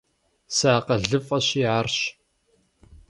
[0.55, 1.97] СыакъылыфӀэщи, арщ.